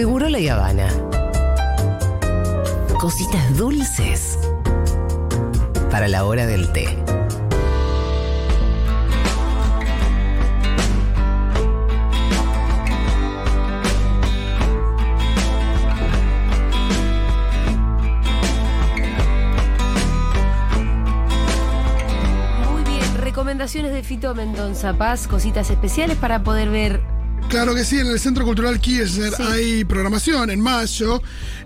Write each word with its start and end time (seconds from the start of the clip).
Seguro 0.00 0.30
la 0.30 0.38
Habana. 0.54 0.88
Cositas 2.98 3.54
dulces 3.58 4.38
para 5.90 6.08
la 6.08 6.24
hora 6.24 6.46
del 6.46 6.72
té. 6.72 6.86
Recomendaciones 23.18 23.92
de 23.92 24.02
Fito 24.02 24.34
Mendonza 24.34 24.94
Paz, 24.94 25.28
cositas 25.28 25.68
especiales 25.68 26.16
para 26.16 26.42
poder 26.42 26.70
ver. 26.70 27.19
Claro 27.48 27.74
que 27.74 27.84
sí, 27.84 27.98
en 27.98 28.06
el 28.06 28.20
Centro 28.20 28.44
Cultural 28.44 28.78
Kirchner 28.80 29.32
Sí. 29.34 29.42
hay 29.42 29.84
programación 29.84 30.50
en 30.50 30.60
mayo. 30.60 31.20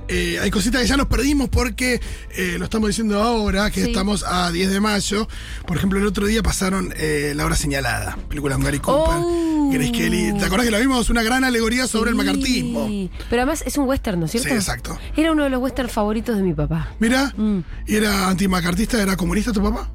Eh, 0.09 0.39
hay 0.41 0.51
cositas 0.51 0.81
que 0.81 0.87
ya 0.89 0.97
nos 0.97 1.07
perdimos 1.09 1.51
porque 1.51 2.01
eh, 2.37 2.57
lo 2.59 2.65
estamos 2.65 2.89
diciendo 2.89 3.23
ahora, 3.23 3.71
que 3.71 3.83
Sí. 3.85 3.91
estamos 3.91 4.25
a 4.27 4.51
10 4.51 4.71
de 4.71 4.81
mayo. 4.81 5.29
Por 5.67 5.77
ejemplo, 5.77 5.99
el 5.99 6.07
otro 6.07 6.27
día 6.27 6.43
pasaron 6.43 6.93
eh, 6.97 7.35
La 7.37 7.45
Hora 7.45 7.55
Señalada, 7.57 8.17
película 8.29 8.55
con 8.55 8.65
Gary 8.65 8.79
Cooper, 8.79 9.15
Oh. 9.19 9.71
Grace 9.73 9.93
Kelly. 9.93 10.33
¿Te 10.39 10.45
acuerdas 10.47 10.65
que 10.67 10.71
la 10.71 10.79
vimos? 10.79 11.11
Una 11.11 11.23
gran 11.23 11.45
alegoría 11.45 11.87
sobre 11.87 12.11
el 12.11 12.17
macartismo. 12.17 12.89
Pero 13.29 13.43
además 13.43 13.63
es 13.67 13.77
un 13.77 13.87
western, 13.87 14.21
¿no 14.21 14.27
es 14.27 14.33
cierto? 14.33 14.49
Sí, 14.49 14.55
exacto. 14.55 14.99
Era 15.17 15.33
uno 15.33 15.45
de 15.45 15.51
los 15.51 15.61
western 15.61 15.91
favoritos 15.91 16.37
de 16.37 16.43
mi 16.43 16.55
papá. 16.55 16.95
Mira, 16.99 17.33
Mm. 17.37 17.59
¿y 17.87 17.95
era 17.97 18.29
antimacartista? 18.29 19.03
¿Era 19.03 19.17
comunista 19.19 19.53
tu 19.53 19.63
papá? 19.63 19.91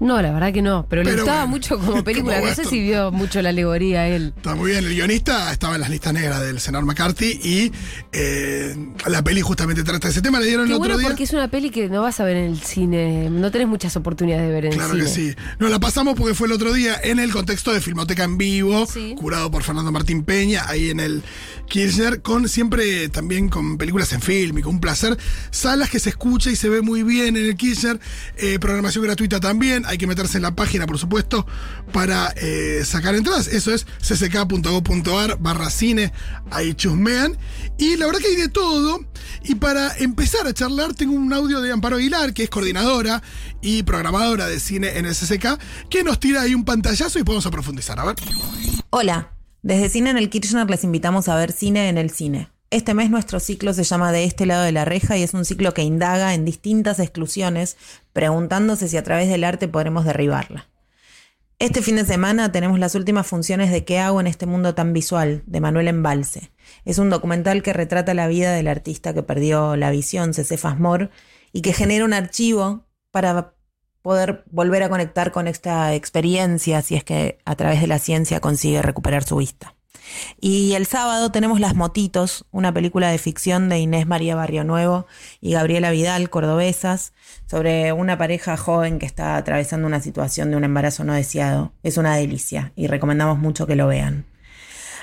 No, 0.00 0.20
la 0.20 0.32
verdad 0.32 0.52
que 0.52 0.62
no, 0.62 0.84
pero, 0.88 1.04
le 1.04 1.10
Pero 1.10 1.22
gustaba 1.22 1.44
bueno, 1.44 1.50
mucho 1.56 1.78
como 1.78 2.02
película. 2.04 2.36
como 2.36 2.48
no 2.48 2.54
sé 2.56 2.64
si 2.64 2.80
vio 2.80 3.12
mucho 3.12 3.40
la 3.40 3.50
alegoría 3.50 4.08
él. 4.08 4.32
Está 4.36 4.54
muy 4.56 4.72
bien, 4.72 4.84
el 4.84 4.92
guionista 4.94 5.52
estaba 5.52 5.76
en 5.76 5.80
las 5.80 5.90
listas 5.90 6.12
negras 6.12 6.40
del 6.40 6.58
senador 6.58 6.84
McCarthy 6.86 7.38
y 7.42 7.72
eh, 8.12 8.74
la 9.06 9.22
peli 9.22 9.40
justamente 9.42 9.84
trata 9.84 10.08
ese 10.08 10.20
tema. 10.20 10.40
Le 10.40 10.46
dieron 10.46 10.66
Qué 10.66 10.72
el 10.72 10.76
otro 10.76 10.88
bueno 10.88 10.98
día. 10.98 11.06
porque 11.08 11.22
es 11.24 11.32
una 11.32 11.46
peli 11.48 11.70
que 11.70 11.88
no 11.88 12.02
vas 12.02 12.18
a 12.18 12.24
ver 12.24 12.36
en 12.36 12.46
el 12.50 12.60
cine. 12.60 13.30
No 13.30 13.50
tenés 13.52 13.68
muchas 13.68 13.94
oportunidades 13.96 14.46
de 14.48 14.52
ver 14.52 14.64
en 14.66 14.72
Claro 14.72 14.94
el 14.94 15.02
que 15.02 15.06
cine. 15.08 15.30
sí. 15.32 15.36
Nos 15.60 15.70
la 15.70 15.78
pasamos 15.78 16.14
porque 16.16 16.34
fue 16.34 16.48
el 16.48 16.52
otro 16.52 16.72
día 16.72 16.96
en 17.02 17.20
el 17.20 17.30
contexto 17.30 17.72
de 17.72 17.80
Filmoteca 17.80 18.24
en 18.24 18.38
Vivo, 18.38 18.86
Sí. 18.86 19.14
curado 19.16 19.50
por 19.52 19.62
Fernando 19.62 19.92
Martín 19.92 20.24
Peña, 20.24 20.64
ahí 20.68 20.90
en 20.90 20.98
el 21.00 21.22
Kirchner, 21.72 22.20
con 22.20 22.50
siempre 22.50 23.08
también 23.08 23.48
con 23.48 23.78
películas 23.78 24.12
en 24.12 24.20
film 24.20 24.58
y 24.58 24.62
con 24.62 24.74
un 24.74 24.80
placer. 24.82 25.16
Salas 25.50 25.88
que 25.88 26.00
se 26.00 26.10
escucha 26.10 26.50
y 26.50 26.56
se 26.56 26.68
ve 26.68 26.82
muy 26.82 27.02
bien 27.02 27.34
en 27.38 27.46
el 27.46 27.56
Kirchner. 27.56 27.98
eh, 28.36 28.58
programación 28.58 29.02
gratuita 29.04 29.40
también. 29.40 29.84
Hay 29.86 29.96
que 29.96 30.06
meterse 30.06 30.36
en 30.36 30.42
la 30.42 30.54
página, 30.54 30.86
por 30.86 30.98
supuesto, 30.98 31.46
para 31.90 32.34
eh, 32.36 32.82
sacar 32.84 33.14
entradas. 33.14 33.48
Eso 33.48 33.72
es 33.72 33.86
cck.gov.ar 34.02 35.38
barra 35.38 35.70
cine. 35.70 36.12
Ahí 36.50 36.74
chusmean. 36.74 37.38
Y 37.78 37.96
la 37.96 38.04
verdad 38.04 38.20
que 38.20 38.26
hay 38.28 38.36
de 38.36 38.48
todo. 38.50 39.06
Y 39.42 39.54
para 39.54 39.96
empezar 39.96 40.46
a 40.46 40.52
charlar, 40.52 40.92
tengo 40.92 41.14
un 41.14 41.32
audio 41.32 41.62
de 41.62 41.72
Amparo 41.72 41.96
Aguilar, 41.96 42.34
que 42.34 42.42
es 42.42 42.50
coordinadora 42.50 43.22
y 43.62 43.82
programadora 43.84 44.46
de 44.46 44.60
cine 44.60 44.98
en 44.98 45.06
el 45.06 45.14
CCK, 45.14 45.58
que 45.88 46.04
nos 46.04 46.20
tira 46.20 46.42
ahí 46.42 46.54
un 46.54 46.66
pantallazo 46.66 47.18
y 47.18 47.24
podemos 47.24 47.46
a 47.46 47.50
profundizar. 47.50 47.98
A 47.98 48.04
ver. 48.04 48.16
Hola, 48.90 49.32
desde 49.62 49.88
Cine 49.88 50.10
en 50.10 50.18
el 50.18 50.28
Kirchner 50.28 50.68
les 50.68 50.82
invitamos 50.82 51.28
a 51.28 51.36
ver 51.36 51.52
cine 51.52 51.88
en 51.88 51.96
el 51.96 52.10
cine. 52.10 52.50
Este 52.70 52.94
mes 52.94 53.10
nuestro 53.10 53.38
ciclo 53.38 53.72
se 53.72 53.84
llama 53.84 54.10
De 54.10 54.24
este 54.24 54.44
lado 54.44 54.64
de 54.64 54.72
la 54.72 54.84
reja 54.84 55.16
y 55.16 55.22
es 55.22 55.34
un 55.34 55.44
ciclo 55.44 55.72
que 55.72 55.82
indaga 55.82 56.34
en 56.34 56.44
distintas 56.44 56.98
exclusiones, 56.98 57.76
preguntándose 58.12 58.88
si 58.88 58.96
a 58.96 59.04
través 59.04 59.28
del 59.28 59.44
arte 59.44 59.68
podremos 59.68 60.04
derribarla. 60.04 60.68
Este 61.60 61.80
fin 61.80 61.94
de 61.94 62.04
semana 62.04 62.50
tenemos 62.50 62.80
las 62.80 62.96
últimas 62.96 63.24
funciones 63.24 63.70
de 63.70 63.84
¿Qué 63.84 64.00
hago 64.00 64.20
en 64.20 64.26
este 64.26 64.46
mundo 64.46 64.74
tan 64.74 64.92
visual? 64.92 65.44
de 65.46 65.60
Manuel 65.60 65.86
Embalse. 65.86 66.50
Es 66.84 66.98
un 66.98 67.08
documental 67.08 67.62
que 67.62 67.72
retrata 67.72 68.14
la 68.14 68.26
vida 68.26 68.52
del 68.52 68.66
artista 68.66 69.14
que 69.14 69.22
perdió 69.22 69.76
la 69.76 69.92
visión, 69.92 70.34
Cecefas 70.34 70.80
Mor, 70.80 71.10
y 71.52 71.60
que 71.60 71.72
genera 71.72 72.04
un 72.04 72.14
archivo 72.14 72.86
para 73.12 73.54
poder 74.02 74.44
volver 74.50 74.82
a 74.82 74.88
conectar 74.88 75.32
con 75.32 75.48
esta 75.48 75.94
experiencia 75.94 76.82
si 76.82 76.96
es 76.96 77.04
que 77.04 77.38
a 77.44 77.54
través 77.54 77.80
de 77.80 77.86
la 77.86 77.98
ciencia 77.98 78.40
consigue 78.40 78.82
recuperar 78.82 79.24
su 79.24 79.36
vista. 79.36 79.74
Y 80.40 80.74
el 80.74 80.86
sábado 80.86 81.30
tenemos 81.30 81.60
Las 81.60 81.74
Motitos, 81.74 82.44
una 82.50 82.72
película 82.72 83.10
de 83.10 83.18
ficción 83.18 83.68
de 83.68 83.78
Inés 83.78 84.06
María 84.06 84.34
Barrio 84.34 84.64
Nuevo 84.64 85.06
y 85.40 85.52
Gabriela 85.52 85.90
Vidal, 85.90 86.28
cordobesas, 86.30 87.12
sobre 87.46 87.92
una 87.92 88.18
pareja 88.18 88.56
joven 88.56 88.98
que 88.98 89.06
está 89.06 89.36
atravesando 89.36 89.86
una 89.86 90.00
situación 90.00 90.50
de 90.50 90.56
un 90.56 90.64
embarazo 90.64 91.04
no 91.04 91.14
deseado. 91.14 91.72
Es 91.82 91.96
una 91.96 92.16
delicia 92.16 92.72
y 92.76 92.88
recomendamos 92.88 93.38
mucho 93.38 93.66
que 93.66 93.76
lo 93.76 93.86
vean. 93.86 94.26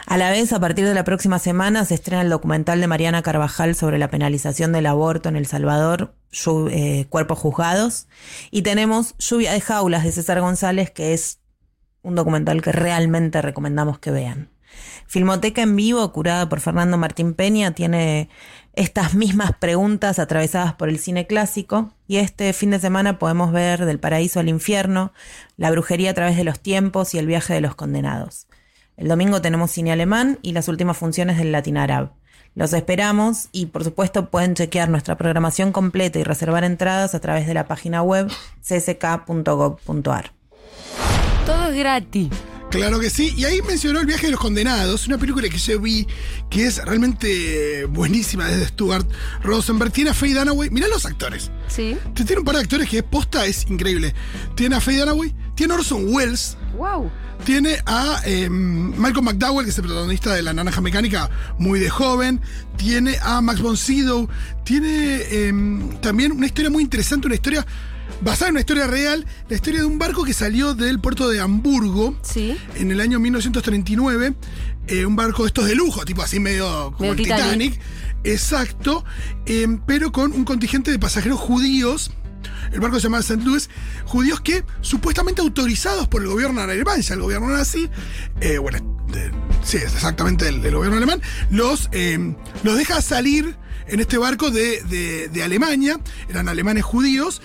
A 0.10 0.18
la 0.18 0.32
vez, 0.32 0.54
a 0.54 0.60
partir 0.60 0.88
de 0.88 0.96
la 0.96 1.04
próxima 1.04 1.38
semana 1.38 1.86
se 1.86 1.94
estrena 1.94 2.24
el 2.24 2.32
documental 2.32 2.82
de 2.82 2.88
Mariana 2.88 3.22
Carvajal 3.22 3.76
sobre 3.76 4.00
la 4.00 4.10
penalización 4.10 4.72
del 4.72 4.88
aborto 4.88 5.30
en 5.30 5.36
El 5.36 5.46
Salvador, 5.46 6.16
eh, 6.72 7.06
Cuerpos 7.10 7.38
Juzgados. 7.38 8.08
Y 8.50 8.64
tenemos 8.64 9.16
Lluvia 9.20 9.52
de 9.52 9.62
Jaulas 9.62 10.04
de 10.04 10.12
César 10.12 10.42
González, 10.42 10.90
que 10.90 11.14
es 11.14 11.42
un 12.02 12.16
documental 12.16 12.64
que 12.64 12.72
realmente 12.72 13.40
recomendamos 13.44 14.00
que 14.00 14.10
vean. 14.10 14.50
Filmoteca 15.06 15.62
en 15.62 15.76
vivo, 15.76 16.12
curada 16.12 16.50
por 16.50 16.60
Fernando 16.60 16.98
Martín 16.98 17.36
Peña, 17.36 17.76
tiene 17.76 18.30
estas 18.74 19.14
mismas 19.14 19.52
preguntas 19.60 20.18
atravesadas 20.18 20.74
por 20.74 20.90
el 20.90 20.98
cine 20.98 21.28
clásico 21.28 21.94
y 22.08 22.18
este 22.18 22.52
fin 22.54 22.72
de 22.72 22.80
semana 22.80 23.20
podemos 23.20 23.52
ver 23.52 23.86
Del 23.86 24.00
paraíso 24.00 24.40
al 24.40 24.50
infierno, 24.50 25.14
La 25.56 25.70
brujería 25.70 26.10
a 26.10 26.14
través 26.16 26.36
de 26.36 26.46
los 26.46 26.60
tiempos 26.60 27.14
y 27.14 27.20
El 27.20 27.28
viaje 27.28 27.54
de 27.54 27.62
los 27.62 27.76
condenados. 27.76 28.49
El 29.00 29.08
domingo 29.08 29.42
tenemos 29.42 29.72
cine 29.72 29.94
alemán 29.94 30.40
y 30.42 30.52
las 30.52 30.68
últimas 30.68 30.98
funciones 30.98 31.38
del 31.38 31.54
Latin 31.54 31.78
Arab. 31.78 32.12
Los 32.54 32.74
esperamos 32.74 33.48
y 33.54 33.68
por 33.68 33.86
supuesto 33.86 34.30
pueden 34.30 34.56
chequear 34.56 34.90
nuestra 34.90 35.16
programación 35.16 35.72
completa 35.72 36.20
y 36.20 36.24
reservar 36.24 36.66
entradas 36.66 37.16
a 37.16 37.22
través 37.22 37.48
de 37.48 37.54
la 37.54 37.66
página 37.66 38.04
web 38.04 38.30
csk.gov.ar. 38.62 40.34
Todo 41.46 41.70
es 41.70 41.78
gratis. 41.78 42.30
Claro 42.72 43.00
que 43.00 43.10
sí. 43.10 43.34
Y 43.36 43.46
ahí 43.46 43.62
mencionó 43.64 44.00
El 44.00 44.06
viaje 44.06 44.28
de 44.28 44.32
los 44.32 44.40
condenados, 44.40 45.08
una 45.08 45.18
película 45.18 45.50
que 45.50 45.58
yo 45.58 45.80
vi 45.80 46.06
que 46.50 46.66
es 46.66 46.84
realmente 46.86 47.86
buenísima 47.86 48.48
desde 48.48 48.68
Stuart 48.68 49.10
Rosenberg. 49.42 49.92
Tiene 49.92 50.12
a 50.12 50.14
Faye 50.14 50.36
Dunaway. 50.36 50.70
Mirá 50.70 50.88
los 50.88 51.06
actores. 51.06 51.50
Sí. 51.68 51.98
Tiene 52.14 52.40
un 52.40 52.46
par 52.46 52.56
de 52.56 52.62
actores 52.62 52.88
que 52.88 53.02
posta 53.02 53.46
es 53.46 53.66
increíble. 53.70 54.14
Tiene 54.56 54.76
a 54.76 54.82
Faye 54.82 55.00
Dunaway, 55.00 55.34
tiene 55.60 55.74
Orson 55.74 56.06
Welles, 56.08 56.56
Wow. 56.78 57.12
tiene 57.44 57.80
a 57.86 58.22
eh, 58.26 58.50
Malcolm 58.50 59.26
McDowell, 59.26 59.66
que 59.66 59.72
es 59.72 59.78
el 59.78 59.84
protagonista 59.84 60.34
de 60.34 60.42
La 60.42 60.54
Naranja 60.54 60.80
Mecánica, 60.80 61.30
muy 61.58 61.82
de 61.82 61.90
joven. 61.90 62.40
Tiene 62.78 63.18
a 63.22 63.42
Max 63.42 63.60
von 63.62 63.76
Sydow. 63.76 64.30
Tiene 64.64 65.18
eh, 65.22 65.52
también 66.02 66.32
una 66.32 66.46
historia 66.46 66.70
muy 66.72 66.82
interesante, 66.82 67.28
una 67.28 67.36
historia 67.36 67.66
basada 68.22 68.48
en 68.48 68.54
una 68.54 68.62
historia 68.62 68.88
real, 68.88 69.26
la 69.50 69.56
historia 69.56 69.82
de 69.82 69.86
un 69.86 70.00
barco 70.00 70.24
que 70.24 70.34
salió 70.34 70.74
del 70.76 71.00
puerto 71.02 71.28
de 71.28 71.42
Hamburgo 71.42 72.18
Sí. 72.22 72.58
en 72.76 72.92
el 72.92 73.02
año 73.02 73.20
1939. 73.20 74.36
eh, 74.88 75.06
un 75.06 75.16
barco 75.18 75.44
de 75.44 75.48
estos 75.48 75.66
de 75.66 75.76
lujo, 75.76 76.06
tipo 76.06 76.22
así 76.24 76.40
medio 76.40 76.94
como 76.98 77.12
Medio 77.12 77.12
el 77.12 77.18
Titanic. 77.18 77.74
Titanic. 77.74 77.80
Exacto, 78.24 79.04
eh, 79.46 79.68
pero 79.86 80.12
con 80.14 80.32
un 80.32 80.46
contingente 80.46 80.90
de 80.90 80.98
pasajeros 81.00 81.38
judíos. 81.40 82.12
El 82.72 82.80
barco 82.80 82.98
se 82.98 83.04
llama 83.04 83.20
St. 83.20 83.44
Louis, 83.44 83.70
judíos 84.06 84.42
que 84.42 84.64
supuestamente 84.82 85.42
autorizados 85.42 86.08
por 86.08 86.22
el 86.22 86.28
gobierno 86.28 86.62
alemán, 86.62 87.02
ya 87.02 87.14
el 87.16 87.22
gobierno 87.22 87.50
nazi, 87.50 87.90
eh, 88.42 88.58
bueno, 88.58 88.80
de- 89.12 89.32
sí, 89.64 89.78
es 89.78 89.94
exactamente 89.94 90.48
el, 90.48 90.64
el 90.66 90.76
gobierno 90.76 90.98
alemán, 90.98 91.22
los, 91.50 91.90
eh, 91.92 92.36
los 92.64 92.78
deja 92.78 93.02
salir 93.02 93.56
en 93.88 94.00
este 94.00 94.18
barco 94.18 94.52
de, 94.52 94.82
de- 94.84 95.30
de 95.30 95.44
Alemania, 95.44 96.00
eran 96.30 96.48
alemanes 96.48 96.84
judíos, 96.86 97.42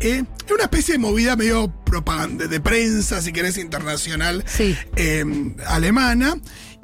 eh, 0.00 0.24
era 0.46 0.54
una 0.54 0.64
especie 0.64 0.94
de 0.94 0.98
movida 0.98 1.36
medio 1.36 1.72
propaganda, 1.84 2.48
de 2.48 2.60
prensa, 2.60 3.22
si 3.22 3.32
querés, 3.32 3.56
internacional 3.58 4.42
Sí. 4.46 4.76
eh, 4.96 5.24
alemana. 5.68 6.34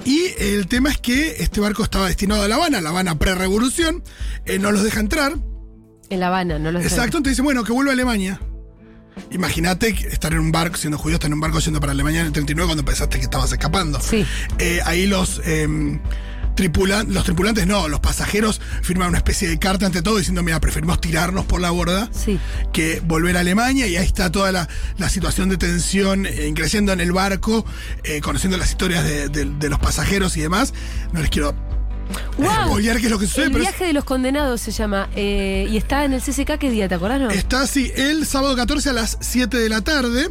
Y 0.04 0.32
el 0.38 0.66
tema 0.68 0.90
es 0.90 0.98
que 0.98 1.42
este 1.42 1.60
barco 1.60 1.82
estaba 1.82 2.06
destinado 2.06 2.42
a 2.44 2.48
La 2.48 2.54
Habana, 2.54 2.80
La 2.80 2.88
Habana 2.90 3.18
pre-revolución, 3.18 4.02
eh, 4.46 4.58
no 4.58 4.70
los 4.72 4.82
deja 4.84 5.00
entrar. 5.00 5.34
En 6.10 6.20
La 6.20 6.26
Habana, 6.26 6.58
no 6.58 6.70
lo 6.72 6.80
sé. 6.80 6.86
Exacto, 6.86 7.16
entonces 7.18 7.32
dicen, 7.32 7.44
bueno, 7.44 7.64
que 7.64 7.72
vuelva 7.72 7.92
a 7.92 7.94
Alemania. 7.94 8.40
Imagínate 9.32 9.88
estar 10.10 10.32
en 10.32 10.40
un 10.40 10.52
barco, 10.52 10.76
siendo 10.76 10.98
judío, 10.98 11.14
estar 11.16 11.28
en 11.28 11.34
un 11.34 11.40
barco 11.40 11.58
yendo 11.60 11.80
para 11.80 11.92
Alemania 11.92 12.20
en 12.20 12.26
el 12.26 12.32
39 12.32 12.66
cuando 12.68 12.84
pensaste 12.84 13.18
que 13.18 13.24
estabas 13.24 13.52
escapando. 13.52 14.00
Sí. 14.00 14.24
Eh, 14.58 14.80
ahí 14.86 15.06
los, 15.06 15.40
eh, 15.44 15.68
tripulan- 16.56 17.08
los 17.08 17.24
tripulantes, 17.24 17.66
no, 17.66 17.88
los 17.88 18.00
pasajeros 18.00 18.60
firman 18.82 19.08
una 19.08 19.18
especie 19.18 19.48
de 19.48 19.58
carta 19.58 19.86
ante 19.86 20.02
todo 20.02 20.16
diciendo, 20.18 20.42
mira, 20.42 20.58
preferimos 20.60 21.00
tirarnos 21.00 21.44
por 21.44 21.60
la 21.60 21.70
borda 21.70 22.08
Sí. 22.12 22.38
que 22.72 23.00
volver 23.04 23.36
a 23.36 23.40
Alemania 23.40 23.86
y 23.86 23.96
ahí 23.96 24.06
está 24.06 24.32
toda 24.32 24.52
la, 24.52 24.68
la 24.98 25.08
situación 25.08 25.48
de 25.48 25.56
tensión 25.58 26.26
eh, 26.26 26.52
creciendo 26.54 26.92
en 26.92 27.00
el 27.00 27.12
barco, 27.12 27.64
eh, 28.04 28.20
conociendo 28.20 28.56
las 28.56 28.70
historias 28.70 29.04
de, 29.04 29.28
de- 29.28 29.44
de 29.44 29.68
los 29.68 29.78
pasajeros 29.78 30.36
y 30.36 30.40
demás. 30.40 30.72
No 31.12 31.20
les 31.20 31.30
quiero 31.30 31.54
¡Wow! 32.38 32.66
spoilear 32.68 32.98
qué 32.98 33.04
es 33.06 33.10
lo 33.10 33.18
que 33.18 33.26
sucede, 33.26 33.46
El 33.46 33.52
pero 33.52 33.64
es- 33.64 33.70
viaje 33.70 33.84
de 33.86 33.92
los 33.92 34.04
condenados 34.04 34.60
se 34.60 34.70
llama. 34.70 35.08
eh, 35.14 35.66
y 35.70 35.76
está 35.76 36.04
en 36.04 36.12
el 36.12 36.20
CCK, 36.22 36.58
¿qué 36.58 36.70
día? 36.70 36.88
¿Te 36.88 36.94
acordás, 36.94 37.20
no? 37.20 37.30
está 37.30 37.62
así 37.62 37.90
el 37.96 38.26
sábado 38.26 38.56
14 38.56 38.90
a 38.90 38.92
las 38.92 39.18
7 39.20 39.56
de 39.58 39.68
la 39.68 39.80
tarde. 39.82 40.28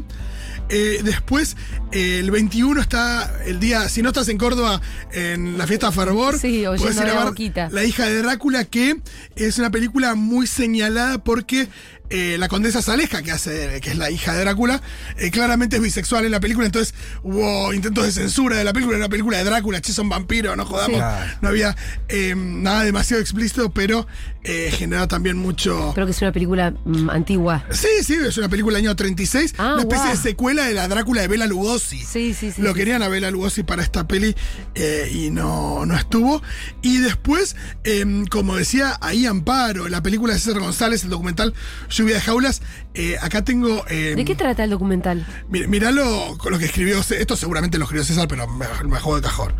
Eh, 0.72 1.02
después, 1.04 1.58
eh, 1.92 2.20
el 2.20 2.30
21 2.30 2.80
está 2.80 3.42
el 3.46 3.60
día, 3.60 3.90
si 3.90 4.04
no 4.04 4.10
estás 4.10 4.30
en 4.30 4.38
Córdoba, 4.38 4.80
en 5.12 5.58
la 5.58 5.66
fiesta 5.66 5.92
Fervor. 5.92 6.38
Sí, 6.38 6.68
oyendo 6.68 6.84
podés 6.84 6.96
ir 6.98 7.02
a 7.02 7.06
la 7.08 7.14
ver 7.22 7.30
boquita. 7.30 7.70
La 7.72 7.84
hija 7.86 8.06
de 8.06 8.22
Drácula, 8.22 8.66
que 8.66 8.98
es 9.36 9.58
una 9.58 9.72
película 9.72 10.14
muy 10.14 10.46
señalada 10.46 11.18
porque 11.24 11.70
eh, 12.10 12.38
la 12.40 12.48
condesa 12.48 12.82
Saleja, 12.82 13.22
que 13.22 13.32
hace, 13.32 13.80
que 13.82 13.92
es 13.92 13.98
la 13.98 14.10
hija 14.10 14.34
de 14.34 14.42
Drácula, 14.42 14.82
eh, 15.18 15.32
claramente 15.32 15.78
es 15.78 15.82
bisexual 15.82 16.26
en 16.26 16.32
la 16.32 16.40
película, 16.40 16.66
entonces 16.66 16.94
hubo 17.24 17.74
intentos 17.74 18.06
de 18.06 18.12
censura 18.12 18.58
de 18.58 18.64
la 18.64 18.74
película, 18.74 18.98
era 18.98 19.06
una 19.06 19.12
película 19.12 19.38
de 19.38 19.44
Drácula, 19.44 19.82
che, 19.82 19.94
son 19.94 20.10
vampiros, 20.10 20.56
no 20.58 20.66
jodamos. 20.66 21.00
Sí. 21.00 21.38
No 21.42 21.50
había 21.50 21.76
eh, 22.08 22.34
nada 22.36 22.84
demasiado 22.84 23.22
explícito, 23.22 23.72
pero 23.72 24.08
eh, 24.44 24.72
genera 24.72 25.08
también 25.08 25.38
mucho. 25.38 25.92
Creo 25.94 26.06
que 26.06 26.12
es 26.12 26.22
una 26.22 26.32
película 26.32 26.72
mm, 26.86 27.10
antigua. 27.10 27.66
Sí, 27.72 27.88
sí, 28.04 28.16
es 28.26 28.38
una 28.38 28.48
película 28.48 28.78
del 28.78 28.86
año 28.86 28.96
36, 28.96 29.56
Ah, 29.58 29.74
una 29.74 29.82
especie 29.82 30.10
de 30.12 30.16
secuela 30.18 30.66
de 30.66 30.74
la 30.74 30.88
Drácula 30.88 31.22
de 31.22 31.28
Bela 31.28 31.46
Lugosi. 31.46 32.00
Sí, 32.00 32.34
sí, 32.34 32.52
sí. 32.52 32.62
Lo 32.62 32.70
sí. 32.70 32.76
querían 32.76 33.04
a 33.04 33.10
Bela 33.10 33.32
Lugosi 33.32 33.64
para 33.64 33.84
esta 33.84 34.08
peli 34.08 34.36
eh, 34.76 35.12
y 35.14 35.30
no, 35.30 35.86
no 35.86 35.96
estuvo. 35.96 36.42
Y 36.82 37.00
después, 37.00 37.58
em, 37.84 38.26
como 38.28 38.56
decía, 38.56 38.98
ahí 39.02 39.26
Amparo, 39.26 39.90
la 39.90 40.02
película 40.02 40.34
de 40.34 40.40
César 40.40 40.62
González, 40.62 41.04
el 41.04 41.10
documental 41.10 41.54
Lluvia 42.00 42.16
de 42.16 42.22
Jaulas. 42.22 42.62
eh, 42.94 43.18
acá 43.22 43.44
tengo. 43.44 43.86
em, 43.88 44.16
¿De 44.16 44.26
qué 44.26 44.36
trata 44.36 44.64
el 44.64 44.70
documental? 44.72 45.26
mi- 45.50 45.68
Miralo 45.68 46.38
con 46.38 46.52
lo 46.52 46.58
que 46.60 46.66
escribió. 46.66 47.00
Esto 47.00 47.36
seguramente 47.36 47.78
lo 47.78 47.84
escribió 47.86 48.04
César, 48.06 48.28
pero 48.28 48.48
me, 48.48 48.66
me 48.86 49.00
juego 49.00 49.18
de 49.18 49.22
cajón. 49.24 49.54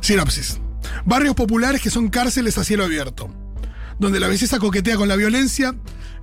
Sinopsis: 0.00 0.60
Barrios 1.04 1.34
populares 1.34 1.80
que 1.80 1.90
son 1.90 2.08
cárceles 2.08 2.58
a 2.58 2.64
cielo 2.64 2.84
abierto. 2.84 3.28
Donde 3.98 4.20
la 4.20 4.28
belleza 4.28 4.58
coquetea 4.58 4.96
con 4.96 5.08
la 5.08 5.16
violencia, 5.16 5.74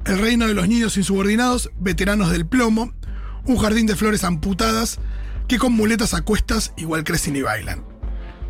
el 0.06 0.19
reino 0.19 0.48
de 0.48 0.54
los 0.54 0.68
niños 0.68 0.95
insubordinados, 0.98 1.71
veteranos 1.80 2.30
del 2.31 2.45
plomo, 2.45 2.94
un 3.45 3.57
jardín 3.57 3.88
de 3.88 3.95
flores 3.95 4.24
amputadas 4.24 5.00
que 5.48 5.57
con 5.57 5.74
muletas 5.74 6.13
a 6.13 6.21
cuestas 6.21 6.71
igual 6.77 7.04
crecen 7.04 7.36
y 7.36 7.42
bailan. 7.42 7.83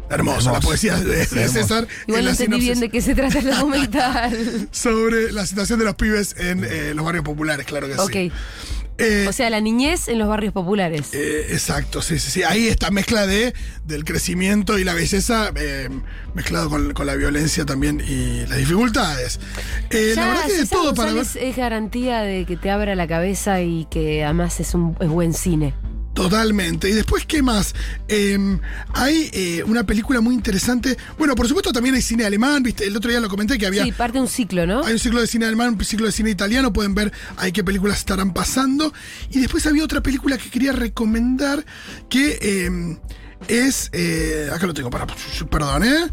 Hermoso, 0.09 0.51
la 0.51 0.59
poesía 0.59 0.95
de. 0.97 1.25
César. 1.25 1.87
Igual 2.07 2.19
en 2.19 2.25
no 2.25 2.31
entendí 2.31 2.59
bien 2.59 2.79
de 2.79 2.89
qué 2.89 3.01
se 3.01 3.15
trata 3.15 3.39
el 3.39 3.49
documental. 3.49 4.67
Sobre 4.71 5.31
la 5.31 5.45
situación 5.45 5.79
de 5.79 5.85
los 5.85 5.95
pibes 5.95 6.35
en 6.37 6.63
eh, 6.63 6.93
los 6.93 7.03
barrios 7.05 7.23
populares, 7.23 7.65
claro 7.65 7.87
que 7.87 7.95
sí. 8.11 8.31
Eh, 8.99 9.25
O 9.27 9.33
sea, 9.33 9.49
la 9.49 9.59
niñez 9.59 10.07
en 10.07 10.19
los 10.19 10.27
barrios 10.27 10.53
populares. 10.53 11.07
Eh, 11.13 11.47
exacto, 11.49 12.01
sí, 12.03 12.19
sí, 12.19 12.29
sí. 12.29 12.43
Ahí 12.43 12.67
esta 12.67 12.91
mezcla 12.91 13.25
de, 13.25 13.53
del 13.85 14.05
crecimiento 14.05 14.77
y 14.77 14.83
la 14.83 14.93
belleza 14.93 15.51
eh, 15.55 15.89
mezclado 16.35 16.69
con, 16.69 16.93
con 16.93 17.07
la 17.07 17.15
violencia 17.15 17.65
también 17.65 18.03
y 18.07 18.45
las 18.45 18.59
dificultades. 18.59 19.39
Eh, 19.89 20.13
la 20.15 20.27
verdad 20.27 20.45
que 20.45 20.51
de 20.53 20.59
César 20.59 20.77
todo 20.77 20.93
para 20.93 21.07
ver. 21.11 21.23
González 21.23 21.43
es 21.49 21.57
garantía 21.57 22.21
de 22.21 22.45
que 22.45 22.55
te 22.55 22.69
abra 22.69 22.93
la 22.93 23.07
cabeza 23.07 23.61
y 23.61 23.85
que 23.89 24.23
además 24.23 24.59
es 24.59 24.75
un 24.75 24.95
es 24.99 25.09
buen 25.09 25.33
cine. 25.33 25.73
Totalmente. 26.13 26.89
Y 26.89 26.93
después, 26.93 27.25
¿qué 27.25 27.41
más? 27.41 27.73
Eh, 28.07 28.37
hay 28.93 29.29
eh, 29.33 29.63
una 29.65 29.83
película 29.83 30.21
muy 30.21 30.35
interesante. 30.35 30.95
Bueno, 31.17 31.35
por 31.35 31.47
supuesto 31.47 31.71
también 31.71 31.95
hay 31.95 32.01
cine 32.01 32.23
alemán, 32.25 32.61
¿viste? 32.61 32.85
El 32.85 32.95
otro 32.95 33.09
día 33.09 33.19
lo 33.19 33.29
comenté 33.29 33.57
que 33.57 33.65
había... 33.65 33.83
Sí, 33.83 33.91
parte 33.91 34.17
de 34.17 34.21
un 34.21 34.27
ciclo, 34.27 34.67
¿no? 34.67 34.85
Hay 34.85 34.93
un 34.93 34.99
ciclo 34.99 35.21
de 35.21 35.27
cine 35.27 35.45
alemán, 35.45 35.75
un 35.77 35.83
ciclo 35.83 36.05
de 36.05 36.11
cine 36.11 36.29
italiano, 36.29 36.71
pueden 36.71 36.93
ver 36.93 37.11
ahí 37.37 37.51
qué 37.51 37.63
películas 37.63 37.97
estarán 37.97 38.33
pasando. 38.33 38.93
Y 39.31 39.39
después 39.39 39.65
había 39.65 39.83
otra 39.83 40.01
película 40.01 40.37
que 40.37 40.49
quería 40.49 40.71
recomendar 40.71 41.65
que 42.09 42.37
eh, 42.41 42.97
es. 43.47 43.89
eh, 43.91 44.49
acá 44.53 44.67
lo 44.67 44.73
tengo, 44.73 44.89
para, 44.91 45.07
perdón, 45.49 45.83
¿eh? 45.83 46.09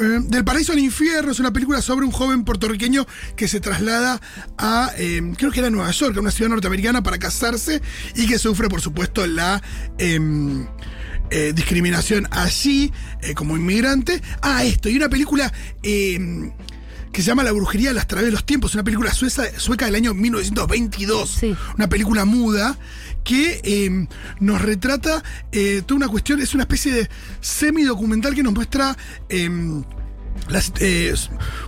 Eh, 0.00 0.20
Del 0.24 0.44
paraíso 0.44 0.72
al 0.72 0.78
infierno 0.80 1.30
es 1.30 1.38
una 1.38 1.52
película 1.52 1.80
sobre 1.80 2.04
un 2.04 2.10
joven 2.10 2.44
puertorriqueño 2.44 3.06
que 3.36 3.46
se 3.48 3.60
traslada 3.60 4.20
a, 4.58 4.90
eh, 4.96 5.22
creo 5.36 5.52
que 5.52 5.60
era 5.60 5.70
Nueva 5.70 5.90
York, 5.90 6.16
a 6.16 6.20
una 6.20 6.30
ciudad 6.30 6.50
norteamericana 6.50 7.02
para 7.02 7.18
casarse 7.18 7.80
y 8.16 8.26
que 8.26 8.38
sufre, 8.38 8.68
por 8.68 8.80
supuesto, 8.80 9.26
la 9.26 9.62
em, 9.98 10.66
eh, 11.30 11.52
discriminación 11.54 12.26
allí 12.30 12.92
como 13.34 13.56
inmigrante. 13.56 14.20
Ah, 14.42 14.64
esto, 14.64 14.88
y 14.88 14.96
una 14.96 15.08
película 15.08 15.52
em, 15.82 16.52
que 17.14 17.22
se 17.22 17.28
llama 17.28 17.44
La 17.44 17.52
brujería 17.52 17.88
de 17.90 17.94
las 17.94 18.06
través 18.08 18.26
de 18.26 18.32
los 18.32 18.44
tiempos, 18.44 18.74
una 18.74 18.82
película 18.84 19.14
sueca, 19.14 19.44
sueca 19.58 19.86
del 19.86 19.94
año 19.94 20.12
1922, 20.14 21.30
Sí. 21.30 21.56
una 21.76 21.88
película 21.88 22.24
muda 22.24 22.76
que 23.22 23.60
eh, 23.64 24.06
nos 24.40 24.60
retrata 24.60 25.22
eh, 25.52 25.82
toda 25.86 25.96
una 25.96 26.08
cuestión, 26.08 26.40
es 26.42 26.52
una 26.54 26.64
especie 26.64 26.92
de 26.92 27.08
semidocumental 27.40 28.34
que 28.34 28.42
nos 28.42 28.52
muestra... 28.52 28.96
eh, 29.30 29.48
las, 30.48 30.72
eh, 30.80 31.14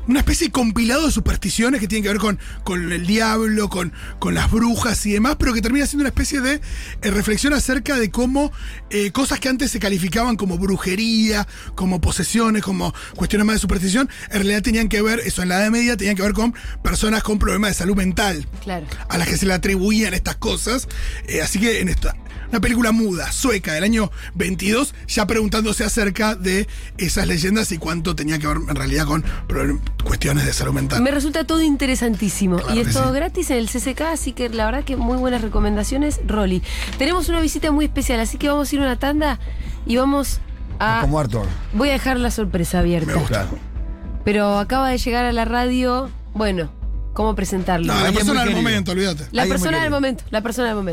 una 0.06 0.20
especie 0.20 0.48
de 0.48 0.52
compilado 0.52 1.06
de 1.06 1.12
supersticiones 1.12 1.80
que 1.80 1.88
tienen 1.88 2.02
que 2.02 2.08
ver 2.10 2.18
con, 2.18 2.38
con 2.64 2.92
el 2.92 3.06
diablo, 3.06 3.68
con, 3.68 3.92
con 4.18 4.34
las 4.34 4.50
brujas 4.50 5.04
y 5.06 5.12
demás, 5.12 5.36
pero 5.38 5.52
que 5.54 5.62
termina 5.62 5.86
siendo 5.86 6.02
una 6.02 6.08
especie 6.10 6.40
de 6.40 6.60
eh, 7.02 7.10
reflexión 7.10 7.52
acerca 7.54 7.96
de 7.96 8.10
cómo 8.10 8.52
eh, 8.90 9.10
cosas 9.12 9.40
que 9.40 9.48
antes 9.48 9.70
se 9.70 9.78
calificaban 9.78 10.36
como 10.36 10.58
brujería, 10.58 11.46
como 11.74 12.00
posesiones, 12.00 12.62
como 12.62 12.92
cuestiones 13.14 13.46
más 13.46 13.56
de 13.56 13.60
superstición, 13.60 14.08
en 14.28 14.34
realidad 14.34 14.62
tenían 14.62 14.88
que 14.88 15.00
ver, 15.02 15.20
eso 15.20 15.42
en 15.42 15.48
la 15.48 15.60
Edad 15.60 15.70
Media, 15.70 15.96
tenían 15.96 16.16
que 16.16 16.22
ver 16.22 16.32
con 16.32 16.54
personas 16.82 17.22
con 17.22 17.38
problemas 17.38 17.70
de 17.70 17.74
salud 17.74 17.96
mental 17.96 18.46
Claro. 18.62 18.86
a 19.08 19.19
las 19.19 19.28
que 19.28 19.36
se 19.36 19.46
le 19.46 19.54
atribuían 19.54 20.12
estas 20.14 20.36
cosas. 20.36 20.88
Así 21.42 21.58
que 21.58 21.80
en 21.80 21.88
esta, 21.88 22.14
una 22.50 22.60
película 22.60 22.92
muda, 22.92 23.32
sueca, 23.32 23.72
del 23.72 23.84
año 23.84 24.10
22, 24.34 24.94
ya 25.08 25.26
preguntándose 25.26 25.84
acerca 25.84 26.34
de 26.34 26.66
esas 26.98 27.26
leyendas 27.26 27.72
y 27.72 27.78
cuánto 27.78 28.14
tenía 28.14 28.38
que 28.38 28.46
ver 28.46 28.56
en 28.56 28.76
realidad 28.76 29.06
con 29.06 29.25
cuestiones 30.05 30.47
de 30.47 30.53
salud 30.53 30.73
mental. 30.73 31.03
Me 31.03 31.11
resulta 31.11 31.44
todo 31.44 31.62
interesantísimo. 31.62 32.56
Claro 32.56 32.75
y 32.75 32.81
es 32.81 32.93
todo 32.93 33.08
sí. 33.08 33.14
gratis 33.14 33.50
en 33.50 33.58
el 33.58 33.69
CCK, 33.69 34.00
así 34.12 34.32
que 34.32 34.49
la 34.49 34.67
verdad 34.67 34.85
que 34.85 34.97
muy 34.97 35.17
buenas 35.17 35.43
recomendaciones, 35.43 36.20
Rolly. 36.26 36.62
Tenemos 36.99 37.29
una 37.29 37.41
visita 37.41 37.70
muy 37.70 37.87
especial, 37.87 38.20
así 38.20 38.38
que 38.38 38.49
vamos 38.49 38.73
a 38.73 38.75
ir 38.75 38.81
a 38.82 38.85
una 38.85 38.99
tanda 38.99 39.38
y 39.87 39.97
vamos 39.97 40.41
a. 40.79 41.00
Como 41.00 41.19
Arthur. 41.19 41.47
Voy 41.73 41.91
a 41.91 41.93
dejar 41.93 42.19
la 42.19 42.31
sorpresa 42.31 42.81
abierta. 42.81 43.12
Me 43.12 43.14
gusta. 43.14 43.47
Pero 44.25 44.58
acaba 44.58 44.91
de 44.91 44.99
llegar 44.99 45.25
a 45.25 45.32
la 45.32 45.44
radio. 45.44 46.11
Bueno, 46.35 46.70
¿cómo 47.12 47.35
presentarlo? 47.35 47.94
No, 47.94 48.00
la 48.00 48.12
persona 48.12 48.41
del 48.41 48.49
querido. 48.50 48.62
momento, 48.62 48.93
olvídate. 48.93 49.29
la 49.32 49.47
persona 49.47 49.81
del 49.81 49.91
momento, 49.91 50.25
la 50.31 50.41
persona 50.41 50.69
del 50.69 50.76
momento. 50.76 50.85